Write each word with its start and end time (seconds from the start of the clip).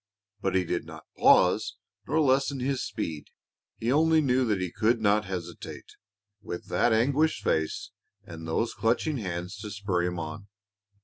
But 0.41 0.55
he 0.55 0.63
did 0.63 0.85
not 0.85 1.05
pause 1.15 1.75
nor 2.07 2.21
lessen 2.21 2.59
his 2.59 2.83
speed. 2.83 3.27
He 3.77 3.91
only 3.91 4.19
knew 4.19 4.45
that 4.45 4.59
he 4.59 4.71
could 4.71 4.99
not 4.99 5.25
hesitate, 5.25 5.91
with 6.41 6.65
that 6.69 6.91
anguished 6.91 7.43
face 7.43 7.91
and 8.23 8.47
those 8.47 8.73
clutching 8.73 9.17
hands 9.19 9.57
to 9.57 9.69
spur 9.69 10.01
him 10.01 10.17
on. 10.17 10.47